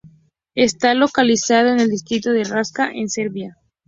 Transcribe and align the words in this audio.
Está 0.55 0.95
localizado 0.95 1.69
en 1.69 1.79
el 1.79 1.87
distrito 1.89 2.31
de 2.31 2.43
Raška, 2.43 2.89
en 2.91 3.07
Serbia. 3.07 3.57